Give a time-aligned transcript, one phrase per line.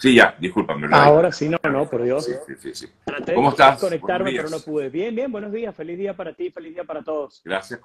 [0.00, 0.88] Sí, ya, discúlpame.
[0.92, 2.24] Ahora sí, no, no, por Dios.
[2.24, 2.86] Sí, sí, sí,
[3.34, 3.78] ¿Cómo estás?
[3.78, 4.88] conectarme, pero no pude.
[4.88, 5.76] Bien, bien, buenos días.
[5.76, 7.42] Feliz día para ti, feliz día para todos.
[7.44, 7.80] Gracias,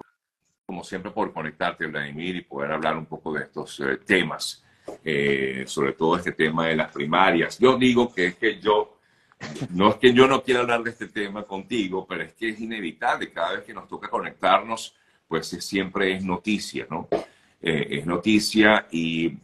[0.64, 4.64] como siempre, por conectarte, Vladimir, y poder hablar un poco de estos eh, temas,
[5.04, 7.58] eh, sobre todo este tema de las primarias.
[7.58, 8.96] Yo digo que es que yo,
[9.68, 12.58] no es que yo no quiera hablar de este tema contigo, pero es que es
[12.58, 13.30] inevitable.
[13.30, 14.96] Cada vez que nos toca conectarnos,
[15.28, 17.08] pues siempre es noticia, ¿no?
[17.60, 19.36] Eh, es noticia y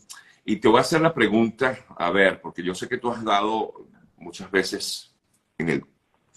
[0.45, 3.25] y te voy a hacer la pregunta, a ver, porque yo sé que tú has
[3.25, 3.87] dado
[4.17, 5.15] muchas veces
[5.59, 5.85] en el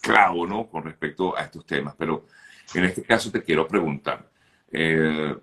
[0.02, 0.68] clavo, ¿no?
[0.70, 2.26] Con respecto a estos temas, pero
[2.74, 4.30] en este caso te quiero preguntar,
[4.72, 5.36] eh,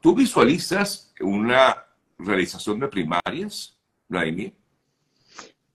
[0.00, 1.84] ¿tú visualizas una
[2.18, 3.78] realización de primarias,
[4.08, 4.54] Vladimir?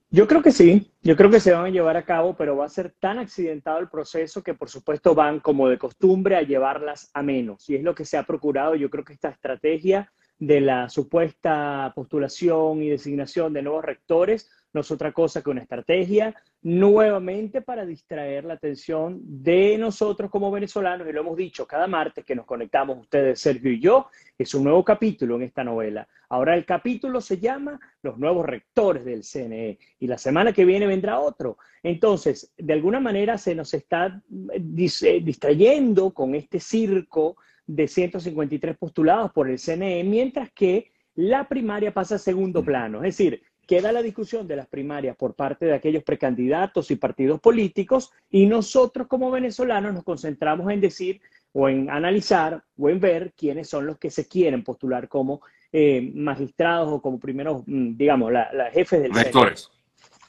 [0.09, 2.65] Yo creo que sí, yo creo que se van a llevar a cabo, pero va
[2.65, 7.09] a ser tan accidentado el proceso que por supuesto van como de costumbre a llevarlas
[7.13, 7.69] a menos.
[7.69, 11.91] Y es lo que se ha procurado, yo creo que esta estrategia de la supuesta
[11.95, 17.85] postulación y designación de nuevos rectores no es otra cosa que una estrategia nuevamente para
[17.85, 22.45] distraer la atención de nosotros como venezolanos, y lo hemos dicho cada martes que nos
[22.45, 26.05] conectamos ustedes, Sergio y yo, es un nuevo capítulo en esta novela.
[26.27, 30.87] Ahora el capítulo se llama Los nuevos rectores del CNE y la semana que viene
[30.87, 31.57] vendrá otro.
[31.81, 39.49] Entonces, de alguna manera se nos está distrayendo con este circo de 153 postulados por
[39.49, 42.65] el CNE, mientras que la primaria pasa a segundo mm.
[42.65, 42.97] plano.
[43.03, 47.39] Es decir, queda la discusión de las primarias por parte de aquellos precandidatos y partidos
[47.39, 51.21] políticos y nosotros como venezolanos nos concentramos en decir
[51.53, 56.11] o en analizar o en ver quiénes son los que se quieren postular como eh,
[56.13, 59.67] magistrados o como primeros, mm, digamos, la, jefes del rectores.
[59.67, 59.75] CNE.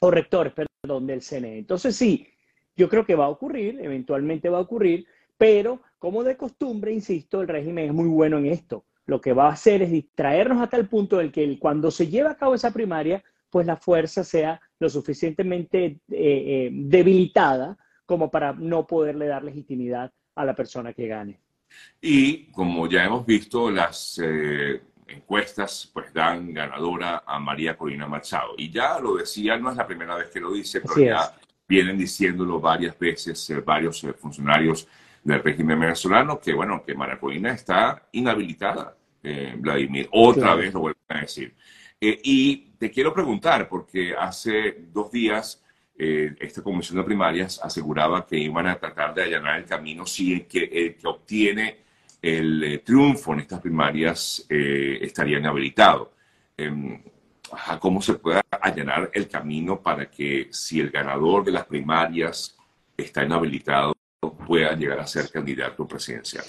[0.01, 1.59] O rectores, perdón, del CNE.
[1.59, 2.27] Entonces sí,
[2.77, 5.07] yo creo que va a ocurrir, eventualmente va a ocurrir,
[5.39, 8.85] pero como de costumbre, insisto, el régimen es muy bueno en esto.
[9.07, 12.31] Lo que va a hacer es distraernos hasta el punto del que cuando se lleva
[12.31, 18.53] a cabo esa primaria, pues la fuerza sea lo suficientemente eh, eh, debilitada como para
[18.53, 21.41] no poderle dar legitimidad a la persona que gane.
[22.01, 28.55] Y como ya hemos visto, las eh, encuestas pues dan ganadora a María Corina Machado.
[28.59, 31.33] Y ya lo decía, no es la primera vez que lo dice, pero ya
[31.67, 34.87] vienen diciéndolo varias veces varios funcionarios
[35.27, 40.09] del régimen venezolano, que bueno, que Maracoina está inhabilitada, eh, Vladimir.
[40.13, 41.53] Otra vez lo vuelvo a decir.
[42.01, 45.65] Eh, y te quiero preguntar, porque hace dos días
[45.99, 50.33] eh, esta comisión de primarias aseguraba que iban a tratar de allanar el camino si
[50.33, 51.79] el que, el que obtiene
[52.23, 56.13] el triunfo en estas primarias estaría inhabilitado.
[56.57, 57.03] Em,
[57.81, 62.57] ¿Cómo se puede allanar el camino para que si el ganador de las primarias
[62.97, 63.96] está inhabilitado,
[64.33, 66.45] pueda llegar a ser candidato presidencial?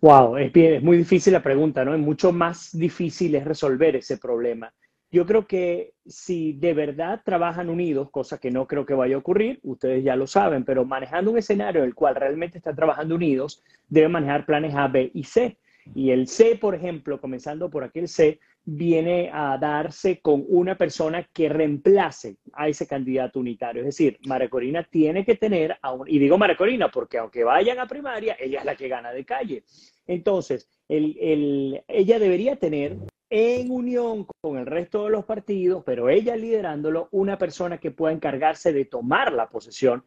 [0.00, 1.94] Wow, es, es muy difícil la pregunta, ¿no?
[1.94, 4.72] Es mucho más difícil es resolver ese problema.
[5.12, 9.18] Yo creo que si de verdad trabajan unidos, cosa que no creo que vaya a
[9.18, 13.14] ocurrir, ustedes ya lo saben, pero manejando un escenario en el cual realmente están trabajando
[13.14, 15.58] unidos, deben manejar planes A, B y C.
[15.94, 21.28] Y el C, por ejemplo, comenzando por aquel C, viene a darse con una persona
[21.32, 23.82] que reemplace a ese candidato unitario.
[23.82, 27.44] Es decir, María Corina tiene que tener, a un, y digo María Corina porque aunque
[27.44, 29.64] vayan a primaria, ella es la que gana de calle.
[30.06, 32.98] Entonces, ella debería tener
[33.30, 38.12] en unión con el resto de los partidos, pero ella liderándolo, una persona que pueda
[38.12, 40.04] encargarse de tomar la posesión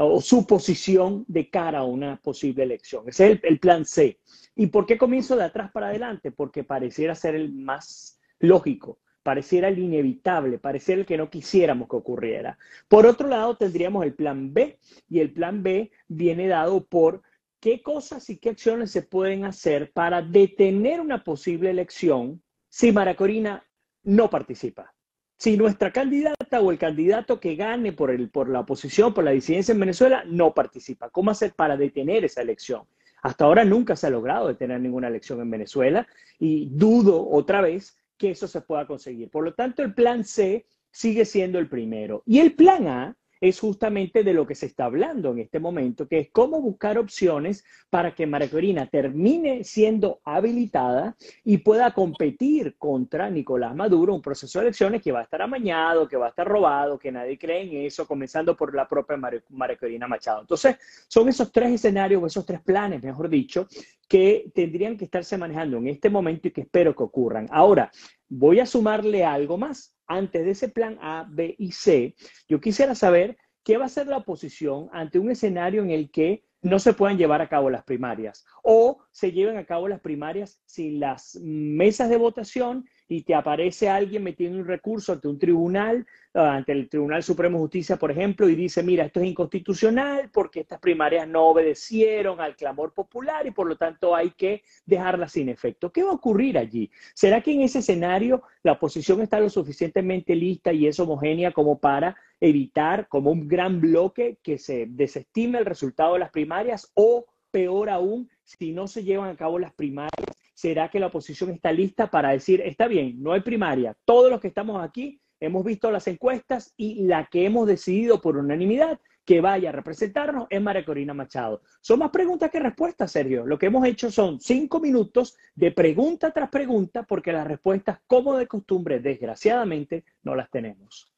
[0.00, 3.08] o su posición de cara a una posible elección.
[3.08, 4.18] Ese es el plan C.
[4.54, 6.30] ¿Y por qué comienzo de atrás para adelante?
[6.30, 11.96] Porque pareciera ser el más lógico, pareciera el inevitable, pareciera el que no quisiéramos que
[11.96, 12.58] ocurriera.
[12.86, 14.78] Por otro lado, tendríamos el plan B,
[15.08, 17.22] y el plan B viene dado por
[17.58, 23.64] qué cosas y qué acciones se pueden hacer para detener una posible elección si Maracorina
[24.04, 24.94] no participa.
[25.40, 29.30] Si nuestra candidata o el candidato que gane por, el, por la oposición, por la
[29.30, 31.08] disidencia en Venezuela, no participa.
[31.08, 32.82] ¿Cómo hacer para detener esa elección?
[33.22, 36.06] Hasta ahora nunca se ha logrado detener ninguna elección en Venezuela
[36.38, 39.30] y dudo otra vez que eso se pueda conseguir.
[39.30, 42.22] Por lo tanto, el plan C sigue siendo el primero.
[42.26, 46.06] Y el plan A es justamente de lo que se está hablando en este momento,
[46.06, 52.76] que es cómo buscar opciones para que María Corina termine siendo habilitada y pueda competir
[52.76, 56.30] contra Nicolás Maduro, un proceso de elecciones que va a estar amañado, que va a
[56.30, 60.42] estar robado, que nadie cree en eso, comenzando por la propia María Corina Machado.
[60.42, 60.76] Entonces,
[61.08, 63.66] son esos tres escenarios, esos tres planes, mejor dicho,
[64.06, 67.46] que tendrían que estarse manejando en este momento y que espero que ocurran.
[67.50, 67.90] Ahora,
[68.28, 72.16] voy a sumarle algo más antes de ese plan A, B y C,
[72.48, 76.44] yo quisiera saber qué va a ser la oposición ante un escenario en el que
[76.62, 80.60] no se puedan llevar a cabo las primarias o se lleven a cabo las primarias
[80.66, 86.06] sin las mesas de votación y te aparece alguien metiendo un recurso ante un tribunal,
[86.32, 90.30] ah, ante el Tribunal Supremo de Justicia, por ejemplo, y dice, mira, esto es inconstitucional
[90.32, 95.32] porque estas primarias no obedecieron al clamor popular y por lo tanto hay que dejarlas
[95.32, 95.90] sin efecto.
[95.90, 96.88] ¿Qué va a ocurrir allí?
[97.12, 101.80] ¿Será que en ese escenario la oposición está lo suficientemente lista y es homogénea como
[101.80, 107.26] para evitar como un gran bloque que se desestime el resultado de las primarias o
[107.50, 111.72] peor aún, si no se llevan a cabo las primarias, será que la oposición está
[111.72, 115.90] lista para decir, está bien, no hay primaria, todos los que estamos aquí hemos visto
[115.90, 120.84] las encuestas y la que hemos decidido por unanimidad que vaya a representarnos es María
[120.84, 121.62] Corina Machado.
[121.80, 123.46] Son más preguntas que respuestas, Sergio.
[123.46, 128.36] Lo que hemos hecho son cinco minutos de pregunta tras pregunta porque las respuestas, como
[128.36, 131.12] de costumbre, desgraciadamente, no las tenemos.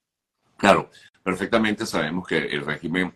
[0.56, 0.90] Claro,
[1.22, 3.12] perfectamente sabemos que el régimen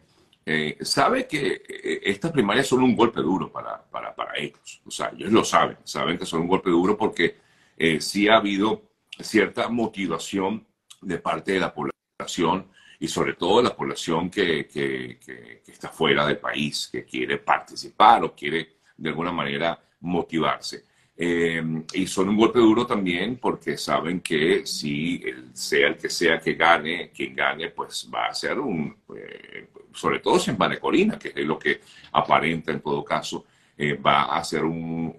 [0.49, 4.81] eh, sabe que eh, estas primarias son un golpe duro para, para, para, ellos.
[4.87, 7.37] O sea, ellos lo saben, saben que son un golpe duro porque
[7.77, 8.83] eh, sí ha habido
[9.21, 10.65] cierta motivación
[11.03, 12.69] de parte de la población
[13.01, 17.05] y sobre todo de la población que, que, que, que está fuera del país, que
[17.05, 20.85] quiere participar o quiere de alguna manera motivarse.
[21.19, 21.63] Eh,
[21.95, 26.39] y son un golpe duro también porque saben que si el, sea el que sea
[26.39, 31.19] que gane, quien gane, pues va a ser un, eh, sobre todo si en Corina,
[31.19, 31.81] que es lo que
[32.13, 33.47] aparenta en todo caso,
[33.79, 35.15] eh, va a ser un,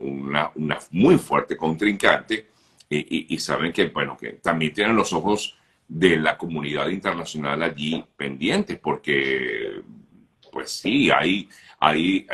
[0.00, 2.46] una, una, muy fuerte contrincante.
[2.90, 8.02] Y, y, saben que, bueno, que también tienen los ojos de la comunidad internacional allí
[8.16, 9.82] pendientes porque,
[10.50, 11.46] pues sí, hay,
[11.78, 12.26] hay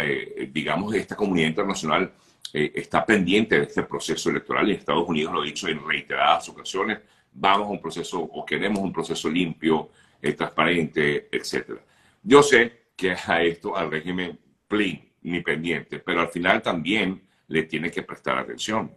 [0.52, 2.12] digamos, esta comunidad internacional
[2.56, 6.48] eh, está pendiente de este proceso electoral y Estados Unidos lo ha dicho en reiteradas
[6.48, 7.00] ocasiones,
[7.32, 9.90] vamos a un proceso o queremos un proceso limpio,
[10.22, 11.80] eh, transparente, etc.
[12.22, 17.64] Yo sé que a esto, al régimen plin, ni pendiente, pero al final también le
[17.64, 18.88] tiene que prestar atención.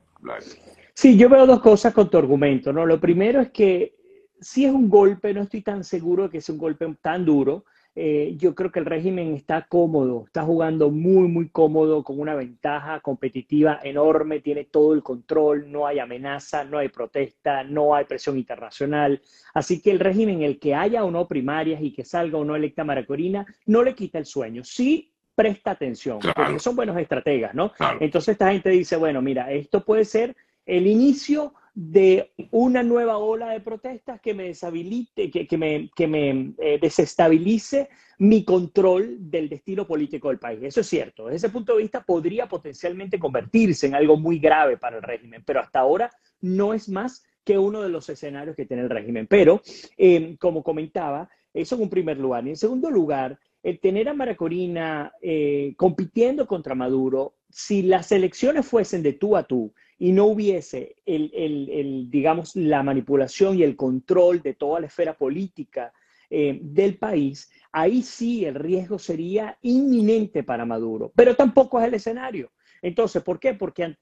[0.94, 2.86] Sí, yo veo dos cosas con tu argumento, ¿no?
[2.86, 3.96] Lo primero es que
[4.40, 7.66] si es un golpe, no estoy tan seguro de que es un golpe tan duro,
[8.00, 12.36] eh, yo creo que el régimen está cómodo, está jugando muy, muy cómodo, con una
[12.36, 18.06] ventaja competitiva enorme, tiene todo el control, no hay amenaza, no hay protesta, no hay
[18.06, 19.20] presión internacional.
[19.56, 22.56] Así que el régimen, el que haya o no primarias y que salga o no
[22.56, 24.64] electa Maracorina, no le quita el sueño.
[24.64, 27.72] Sí presta atención, porque son buenos estrategas, ¿no?
[28.00, 30.36] Entonces esta gente dice, bueno, mira, esto puede ser
[30.68, 36.54] el inicio de una nueva ola de protestas que me deshabilite, que, me, que me
[36.58, 37.88] eh, desestabilice
[38.18, 40.60] mi control del destino político del país.
[40.64, 41.26] Eso es cierto.
[41.26, 45.44] Desde ese punto de vista podría potencialmente convertirse en algo muy grave para el régimen,
[45.46, 46.10] pero hasta ahora
[46.42, 49.28] no es más que uno de los escenarios que tiene el régimen.
[49.28, 49.62] Pero,
[50.00, 52.48] eh, como comentaba, eso en un primer lugar.
[52.48, 53.38] Y en segundo lugar,
[53.82, 59.74] tener a Maracorina eh, compitiendo contra Maduro, si las elecciones fuesen de tú a tú,
[60.00, 65.92] y no hubiese el, digamos, la manipulación y el control de toda la esfera política
[66.30, 71.96] eh, del país, ahí sí el riesgo sería inminente para Maduro, pero tampoco es el
[71.96, 72.52] escenario.
[72.82, 73.54] Entonces, ¿por qué?
[73.56, 73.96] Porque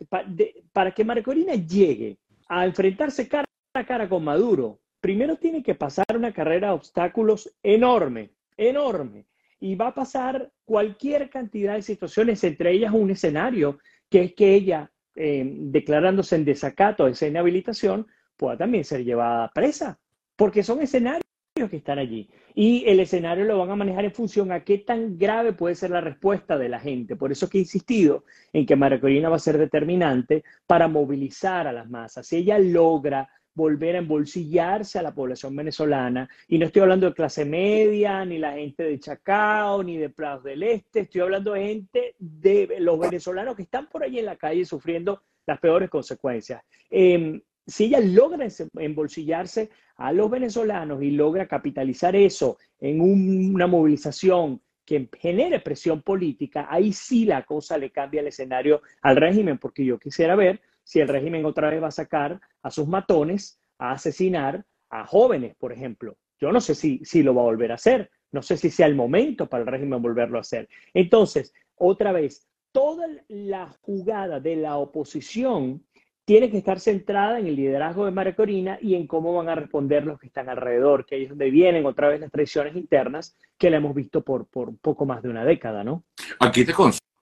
[0.74, 2.18] para que Marcorina llegue
[2.50, 7.56] a enfrentarse cara a cara con Maduro, primero tiene que pasar una carrera de obstáculos
[7.62, 9.28] enorme, enorme,
[9.60, 14.54] y va a pasar cualquier cantidad de situaciones, entre ellas un escenario, que es que
[14.56, 19.98] ella eh, declarándose en desacato esa inhabilitación, pueda también ser llevada presa,
[20.36, 21.24] porque son escenarios
[21.70, 22.30] que están allí.
[22.54, 25.92] Y el escenario lo van a manejar en función a qué tan grave puede ser
[25.92, 27.16] la respuesta de la gente.
[27.16, 31.66] Por eso que he insistido en que María Corina va a ser determinante para movilizar
[31.66, 32.28] a las masas.
[32.28, 36.30] Si ella logra volver a embolsillarse a la población venezolana.
[36.48, 40.50] Y no estoy hablando de clase media, ni la gente de Chacao, ni de Plaza
[40.50, 44.36] del Este, estoy hablando de gente de los venezolanos que están por ahí en la
[44.36, 46.62] calle sufriendo las peores consecuencias.
[46.90, 48.48] Em, si ella logra
[48.78, 56.68] embolsillarse a los venezolanos y logra capitalizar eso en una movilización que genere presión política,
[56.70, 61.01] ahí sí la cosa le cambia el escenario al régimen, porque yo quisiera ver si
[61.01, 65.74] el régimen otra vez va a sacar a sus matones a asesinar a jóvenes, por
[65.74, 66.15] ejemplo.
[66.39, 68.86] Yo no sé si, si lo va a volver a hacer, no sé si sea
[68.86, 70.70] el momento para el régimen volverlo a hacer.
[70.94, 75.84] Entonces, otra vez, toda la jugada de la oposición
[76.25, 79.56] tiene que estar centrada en el liderazgo de María Corina y en cómo van a
[79.56, 83.38] responder los que están alrededor, que ahí es donde vienen otra vez las traiciones internas
[83.58, 86.04] que la hemos visto por, por poco más de una década, ¿no?
[86.39, 86.74] Aquí te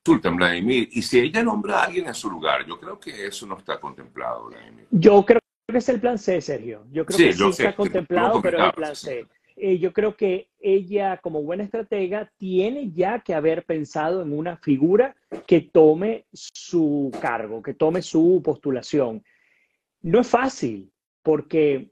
[0.06, 3.58] Vladimir, y si ella nombra a alguien en su lugar, yo creo que eso no
[3.58, 4.86] está contemplado, Vladimir.
[4.92, 6.86] Yo creo que es el plan C, Sergio.
[6.92, 9.26] Yo creo que sí está contemplado, pero es el plan C.
[9.56, 14.58] Eh, yo creo que ella, como buena estratega, tiene ya que haber pensado en una
[14.58, 19.24] figura que tome su cargo, que tome su postulación.
[20.02, 20.92] no es fácil,
[21.22, 21.92] porque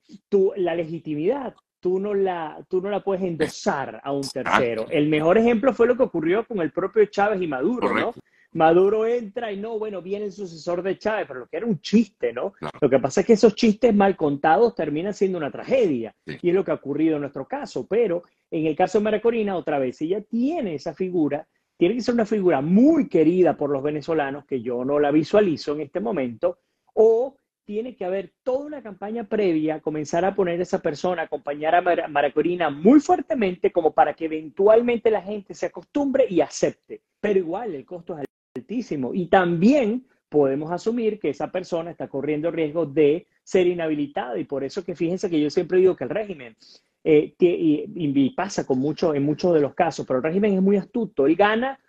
[0.58, 4.86] la legitimidad tú no, la, tú no la puedes endosar a un tercero.
[4.90, 8.14] El mejor ejemplo fue lo que ocurrió con el propio Chávez y Maduro, ¿no?
[8.54, 11.80] Maduro entra y no, bueno, viene el sucesor de Chávez, pero lo que era un
[11.80, 12.54] chiste, ¿no?
[12.80, 16.14] Lo que pasa es que esos chistes mal contados terminan siendo una tragedia.
[16.26, 17.88] Y es lo que ha ocurrido en nuestro caso.
[17.88, 21.48] Pero en el caso de María Corina, otra vez, ella tiene esa figura,
[21.78, 25.74] tiene que ser una figura muy querida por los venezolanos, que yo no la visualizo
[25.74, 26.60] en este momento,
[26.94, 31.75] o tiene que haber toda una campaña previa, comenzar a poner a esa persona, acompañar
[31.75, 37.01] a María Corina muy fuertemente, como para que eventualmente la gente se acostumbre y acepte.
[37.20, 38.25] Pero igual el costo es
[38.56, 39.13] altísimo.
[39.13, 44.39] Y también podemos asumir que esa persona está corriendo riesgo de ser inhabilitada.
[44.39, 46.56] Y por eso que fíjense que yo siempre digo que el régimen,
[47.03, 50.77] eh, y, pasa con mucho, en muchos de los casos, pero el régimen es muy
[50.77, 51.80] astuto y gana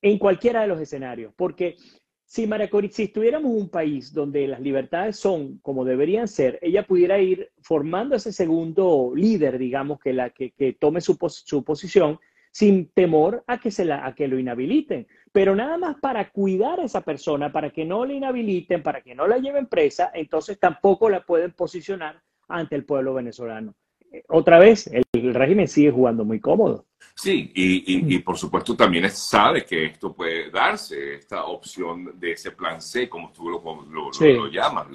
[0.00, 1.32] en cualquiera de los escenarios.
[1.36, 1.76] Porque
[2.32, 7.18] si María si estuviéramos un país donde las libertades son como deberían ser, ella pudiera
[7.18, 12.18] ir formando ese segundo líder, digamos, que, la, que, tome su, su posición
[12.50, 15.06] sin temor a que, se la, a que lo inhabiliten.
[15.30, 19.14] Pero nada más para cuidar a esa persona, para que no la inhabiliten, para que
[19.14, 23.74] no la lleven presa, entonces tampoco la pueden posicionar ante el pueblo venezolano.
[24.10, 26.86] Eh, otra vez, el, régimen sigue jugando muy cómodo.
[27.14, 32.80] Sí, y, por supuesto también sabe que esto puede darse, esta opción de ese plan
[32.80, 34.86] C, como tú lo, lo, llamas.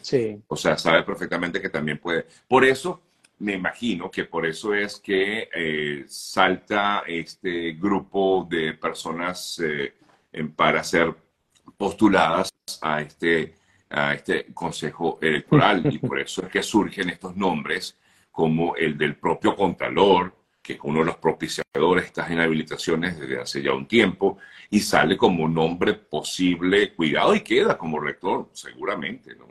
[0.00, 0.40] sí.
[0.46, 2.26] O sea, sabe perfectamente que también puede.
[2.48, 3.02] Por eso
[3.38, 9.94] me imagino que por eso es que eh, salta este grupo de personas eh,
[10.56, 11.14] para ser
[11.76, 13.54] postuladas a este,
[13.90, 17.98] a este Consejo Electoral y por eso es que surgen estos nombres
[18.30, 23.38] como el del propio Contralor, que es uno de los propiciadores de estas inhabilitaciones desde
[23.38, 24.38] hace ya un tiempo,
[24.70, 29.46] y sale como un nombre posible, cuidado y queda como rector, seguramente, ¿no?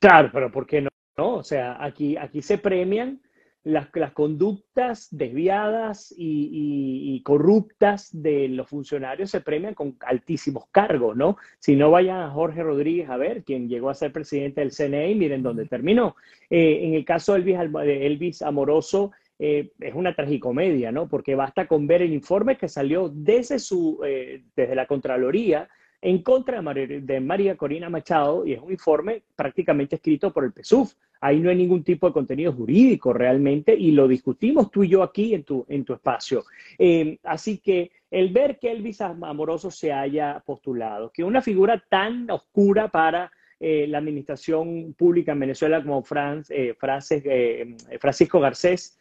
[0.00, 0.90] Claro, pero ¿por qué no?
[1.16, 1.34] ¿no?
[1.34, 3.20] O sea, aquí, aquí se premian
[3.64, 11.38] las, las conductas desviadas y, corruptas de los funcionarios, se premian con altísimos cargos, ¿no?
[11.58, 15.14] Si no vayan a Jorge Rodríguez a ver, quien llegó a ser presidente del CNE,
[15.14, 16.16] miren dónde terminó.
[16.50, 19.12] Eh, en el caso de Elvis, Elvis Amoroso,
[19.46, 21.06] eh, es una tragicomedia, ¿no?
[21.06, 25.68] Porque basta con ver el informe que salió desde, su, eh, desde la Contraloría
[26.00, 30.88] en contra de María, Corina Machado y es un informe prácticamente escrito por el PSUV.
[31.20, 35.02] Ahí no hay ningún tipo de contenido jurídico realmente y lo discutimos tú y yo
[35.02, 36.44] aquí en tu, en tu espacio.
[36.78, 42.30] Eh, así que el ver que Elvis Amoroso se haya postulado, que una figura tan
[42.30, 43.30] oscura para
[43.60, 46.04] eh, la administración pública en Venezuela como
[46.48, 46.74] eh,
[47.98, 48.98] Francisco Garcés,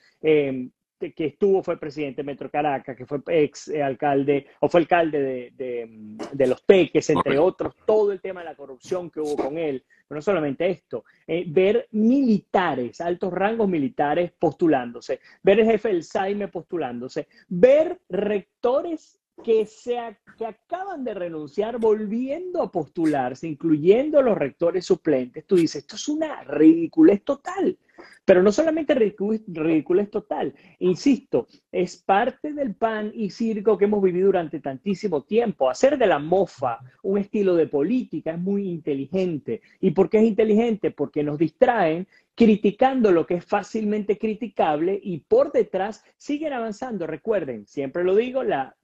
[1.12, 6.48] que estuvo, fue presidente de Metro Caracas, que fue ex alcalde, o fue alcalde de,
[6.48, 10.17] Los Peques, entre otros, todo el tema de la corrupción que hubo con él, pero
[10.17, 16.48] no solamente esto, eh, ver militares, altos rangos militares postulándose, ver el jefe del SAIME
[16.48, 24.85] postulándose, ver rectores que, se, que acaban de renunciar volviendo a postularse, incluyendo los rectores
[24.85, 27.77] suplentes, tú dices, esto es una ridiculez total.
[28.25, 34.01] Pero no solamente ridículo es total, insisto, es parte del pan y circo que hemos
[34.01, 35.69] vivido durante tantísimo tiempo.
[35.69, 39.61] Hacer de la mofa un estilo de política es muy inteligente.
[39.81, 40.91] ¿Y por qué es inteligente?
[40.91, 47.05] Porque nos distraen criticando lo que es fácilmente criticable y por detrás siguen avanzando.
[47.05, 48.75] Recuerden, siempre lo digo, la,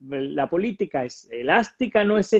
[0.48, 2.30] política es elástica, no es,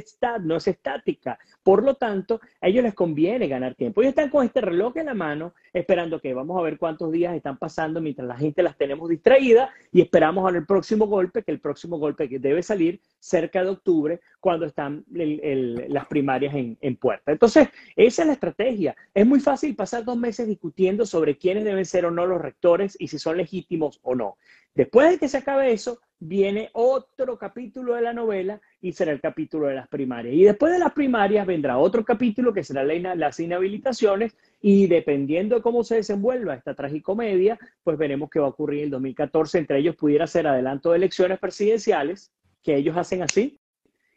[0.43, 1.39] no es estática.
[1.63, 4.01] Por lo tanto, a ellos les conviene ganar tiempo.
[4.01, 7.37] Ellos están con este reloj en la mano, esperando que vamos a ver cuántos días
[7.37, 11.45] están pasando mientras la gente las tenemos distraídas y esperamos a ver el próximo golpe,
[11.45, 16.97] que el próximo golpe que debe salir cerca de octubre, cuando están las primarias en
[16.97, 17.31] puerta.
[17.31, 18.97] Entonces, esa es la estrategia.
[19.15, 22.97] Es muy fácil pasar dos meses discutiendo sobre quiénes deben ser o no los rectores
[22.99, 24.37] y si son legítimos o no.
[24.75, 29.21] Después de que se acabe eso, viene otro capítulo de la novela y será el
[29.21, 30.35] capítulo de las primarias.
[30.35, 35.63] Y después de las primarias vendrá otro capítulo que será las inhabilitaciones y dependiendo de
[35.63, 39.59] cómo se desenvuelva esta tragicomedia, pues veremos qué va a ocurrir en el 2014.
[39.59, 42.31] Entre ellos pudiera ser adelanto de elecciones presidenciales,
[42.63, 43.59] que ellos hacen así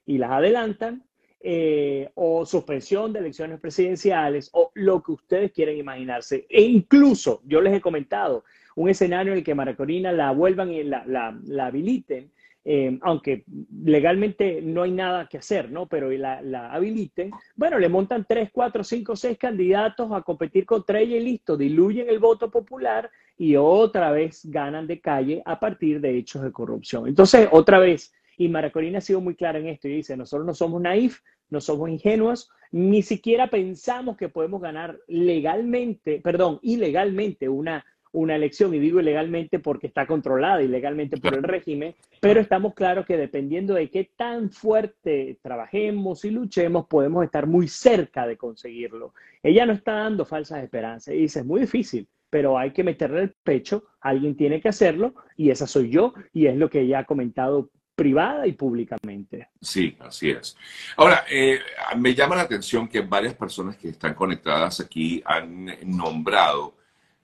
[0.06, 1.04] y las adelantan,
[1.46, 6.46] eh, o suspensión de elecciones presidenciales o lo que ustedes quieren imaginarse.
[6.50, 8.46] E incluso, yo les he comentado,
[8.76, 12.32] un escenario en el que Maracorina la vuelvan y la, la, habiliten,
[12.66, 13.44] eh, aunque
[13.84, 15.88] legalmente no hay nada que hacer, ¿no?
[15.88, 21.00] Pero la, la, habiliten, bueno, le montan tres, cuatro, cinco, seis candidatos a competir contra
[21.00, 26.00] ella y listo, diluyen el voto popular y otra vez ganan de calle a partir
[26.00, 27.08] de hechos de corrupción.
[27.08, 30.54] Entonces, otra vez, y Maracorina ha sido muy clara en esto y dice, nosotros no
[30.54, 37.86] somos naif, no somos ingenuos, ni siquiera pensamos que podemos ganar legalmente, perdón, ilegalmente una,
[38.14, 43.06] una elección, y digo ilegalmente porque está controlada ilegalmente por el régimen, pero estamos claros
[43.06, 49.14] que dependiendo de qué tan fuerte trabajemos y luchemos, podemos estar muy cerca de conseguirlo.
[49.42, 53.22] Ella no está dando falsas esperanzas y dice, es muy difícil, pero hay que meterle
[53.22, 57.00] el pecho, alguien tiene que hacerlo, y esa soy yo, y es lo que ella
[57.00, 59.50] ha comentado privada y públicamente.
[59.62, 60.56] Sí, así es.
[60.98, 61.60] Ahora, eh,
[61.98, 66.76] me llama la atención que varias personas que están conectadas aquí han nombrado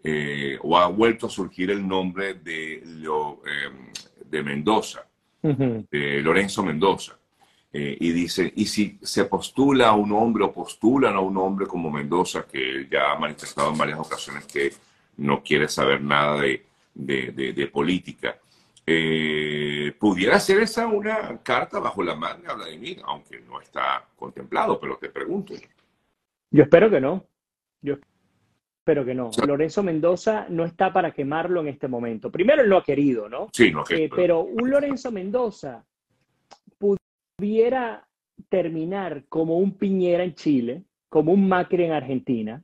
[0.04, 3.92] eh, o ha vuelto a surgir el nombre de, lo, em,
[4.30, 5.06] de Mendoza,
[5.42, 7.20] de Lorenzo Mendoza.
[7.72, 11.68] Eh, y dice, y si se postula a un hombre o postulan a un hombre
[11.68, 14.74] como Mendoza, que ya ha manifestado en varias ocasiones que
[15.18, 16.66] no quiere saber nada de,
[16.96, 18.40] de, política,
[18.88, 24.98] eh, pudiera ser esa una carta bajo la manga, Vladimir, aunque no está contemplado, pero
[24.98, 25.54] te pregunto.
[26.50, 27.24] Yo espero que no.
[27.82, 27.98] Yo
[28.90, 29.30] pero que no.
[29.46, 32.32] Lorenzo Mendoza no está para quemarlo en este momento.
[32.32, 33.50] Primero, él lo ha querido, ¿no?
[33.54, 35.86] Sí, no eh, Pero un Lorenzo Mendoza
[37.38, 38.04] pudiera
[38.50, 42.64] terminar como un Piñera en Chile, como un Macri en Argentina,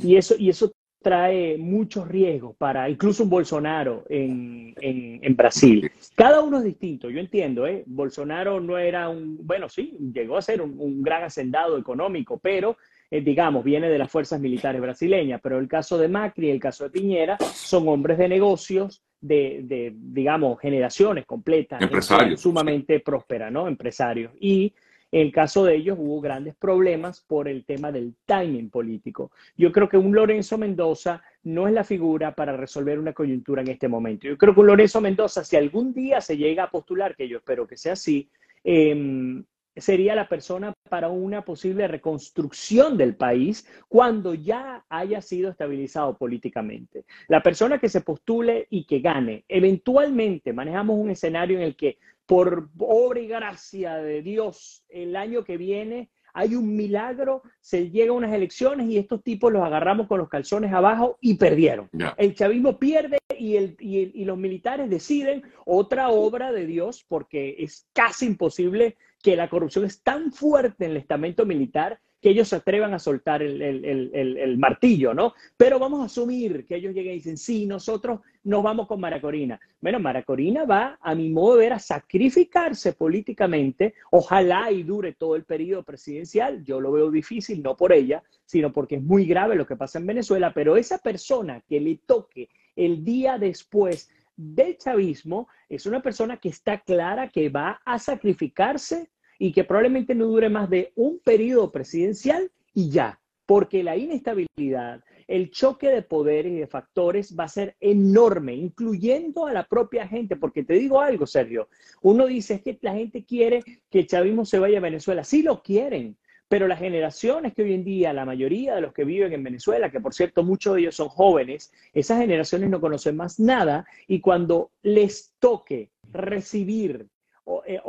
[0.00, 0.72] y eso, y eso
[1.02, 5.92] trae muchos riesgos para incluso un Bolsonaro en, en, Brasil.
[6.16, 7.84] Cada uno es distinto, yo entiendo, ¿eh?
[7.86, 12.78] Bolsonaro no era un, bueno, sí, llegó a ser un, un gran hacendado económico, pero
[13.10, 16.60] eh, digamos, viene de las fuerzas militares brasileñas, pero el caso de Macri y el
[16.60, 21.82] caso de Piñera son hombres de negocios de, digamos, generaciones completas.
[21.82, 22.40] Empresarios.
[22.40, 23.66] Sumamente prósperas, ¿no?
[23.66, 24.32] Empresarios.
[24.38, 24.74] Y
[25.10, 29.32] en el caso de ellos hubo grandes problemas por el tema del timing político.
[29.56, 33.68] Yo creo que un Lorenzo Mendoza no es la figura para resolver una coyuntura en
[33.68, 34.28] este momento.
[34.28, 37.38] Yo creo que un Lorenzo Mendoza, si algún día se llega a postular, que yo
[37.38, 38.28] espero que sea así,
[38.62, 39.42] eh,
[39.76, 47.04] sería la persona para una posible reconstrucción del país cuando ya haya sido estabilizado políticamente.
[47.28, 51.98] La persona que se postule y que gane, eventualmente manejamos un escenario en el que
[52.26, 58.10] por obra y gracia de Dios el año que viene hay un milagro, se llega
[58.10, 61.88] a unas elecciones y estos tipos los agarramos con los calzones abajo y perdieron.
[62.16, 67.88] El chavismo pierde y, el, y, los militares deciden otra obra de Dios porque es
[67.92, 72.56] casi imposible que la corrupción es tan fuerte en el estamento militar que ellos se
[72.56, 75.34] atrevan a soltar el, martillo, ¿no?
[75.56, 79.60] Pero vamos a asumir que ellos lleguen y dicen, sí, nosotros nos vamos con Maracorina.
[79.80, 85.36] Bueno, Maracorina va, a mi modo de ver, a sacrificarse políticamente, ojalá y dure todo
[85.36, 89.54] el periodo presidencial, yo lo veo difícil, no por ella, sino porque es muy grave
[89.54, 94.78] lo que pasa en Venezuela, pero esa persona que le toque el día después del
[94.78, 100.26] chavismo es una persona que está clara que va a sacrificarse y que probablemente no
[100.26, 106.52] dure más de un periodo presidencial y ya, porque la inestabilidad, el choque de poderes
[106.52, 111.00] y de factores va a ser enorme, incluyendo a la propia gente, porque te digo
[111.00, 111.68] algo, Sergio,
[112.00, 115.62] uno dice que la gente quiere que el chavismo se vaya a Venezuela, sí lo
[115.62, 116.16] quieren,
[116.48, 119.90] pero las generaciones que hoy en día, la mayoría de los que viven en Venezuela,
[119.90, 124.20] que por cierto muchos de ellos son jóvenes, esas generaciones no conocen más nada y
[124.20, 127.06] cuando les toque recibir
[127.44, 127.80] o, eh,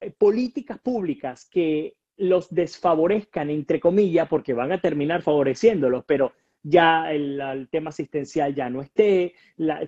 [0.00, 7.12] eh, políticas públicas que los desfavorezcan, entre comillas, porque van a terminar favoreciéndolos, pero ya
[7.12, 9.34] el, tema asistencial ya no esté,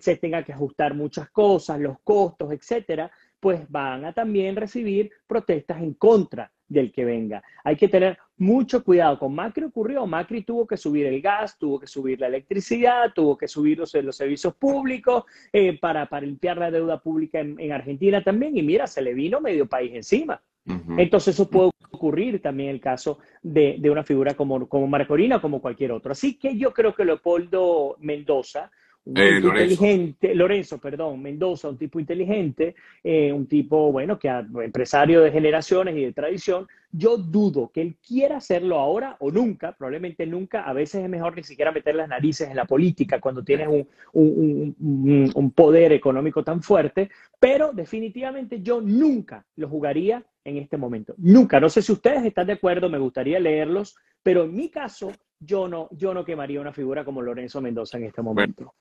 [0.01, 5.81] se tenga que ajustar muchas cosas, los costos, etcétera, pues van a también recibir protestas
[5.83, 7.43] en contra del que venga.
[7.65, 9.19] Hay que tener mucho cuidado.
[9.19, 13.37] Con Macri ocurrió, Macri tuvo que subir el gas, tuvo que subir la electricidad, tuvo
[13.37, 18.57] que subir los, servicios públicos eh, para, limpiar la deuda pública en, Argentina también.
[18.57, 20.41] Y mira, se le vino medio país encima.
[20.99, 25.41] Entonces eso puede ocurrir también en el caso de, una figura como, como Marcorina o
[25.41, 26.13] como cualquier otro.
[26.13, 28.71] Así que yo creo que Leopoldo Mendoza
[29.07, 34.29] un eh, tipo inteligente, Lorenzo, perdón, Mendoza, un tipo inteligente, eh, un tipo, bueno, que
[34.29, 39.77] empresario de generaciones y de tradición, yo dudo que él quiera hacerlo ahora o nunca,
[39.77, 43.45] probablemente nunca, a veces es mejor ni siquiera meter las narices en la política cuando
[43.45, 50.57] tienes un, un, un poder económico tan fuerte, pero definitivamente yo nunca lo jugaría en
[50.57, 54.55] este momento, nunca, no sé si ustedes están de acuerdo, me gustaría leerlos, pero en
[54.57, 58.75] mi caso, yo no, yo no quemaría una figura como Lorenzo Mendoza en este momento.